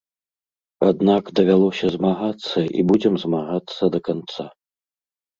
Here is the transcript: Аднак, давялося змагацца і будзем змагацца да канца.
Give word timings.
Аднак, 0.91 1.23
давялося 1.39 1.87
змагацца 1.95 2.59
і 2.79 2.85
будзем 2.93 3.13
змагацца 3.25 3.83
да 3.97 4.01
канца. 4.09 4.47